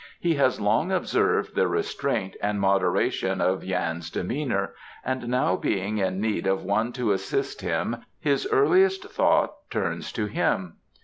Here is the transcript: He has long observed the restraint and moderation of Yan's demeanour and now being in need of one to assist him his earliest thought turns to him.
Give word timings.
He 0.19 0.33
has 0.33 0.59
long 0.59 0.91
observed 0.91 1.53
the 1.53 1.67
restraint 1.67 2.35
and 2.41 2.59
moderation 2.59 3.39
of 3.39 3.63
Yan's 3.63 4.09
demeanour 4.09 4.73
and 5.05 5.27
now 5.27 5.55
being 5.55 5.99
in 5.99 6.19
need 6.19 6.47
of 6.47 6.63
one 6.63 6.91
to 6.93 7.11
assist 7.11 7.61
him 7.61 7.97
his 8.19 8.47
earliest 8.51 9.03
thought 9.11 9.53
turns 9.69 10.11
to 10.13 10.25
him. 10.25 10.77